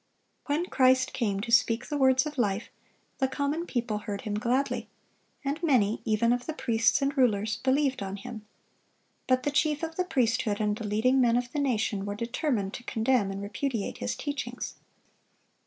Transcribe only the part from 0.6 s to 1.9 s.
Christ came to speak